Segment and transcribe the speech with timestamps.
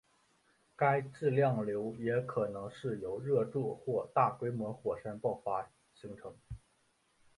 [0.75, 6.33] 该质量瘤也可能是由热柱或大规模火山爆发形成。